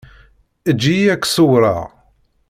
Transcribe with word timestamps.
Eǧǧ-iyi 0.69 1.07
ad 1.13 1.19
k-ṣewwreɣ. 1.21 1.79